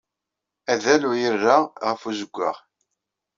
Adal 0.71 1.01
ur 1.09 1.15
yerra 1.21 1.57
ɣef 1.85 2.01
uzeggaɣ. 2.09 2.57